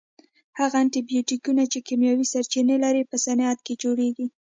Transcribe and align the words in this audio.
هغه 0.59 0.75
انټي 0.81 1.01
بیوټیکونه 1.09 1.63
چې 1.71 1.79
کیمیاوي 1.87 2.25
سرچینه 2.33 2.75
لري 2.83 3.03
په 3.09 3.15
صنعت 3.25 3.59
کې 3.65 3.73
جوړیږي. 3.83 4.27